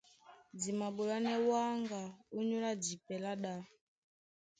[0.59, 2.01] Di maɓolánɛ́ wáŋga
[2.37, 3.53] ónyólá jipɛ lá ɗá.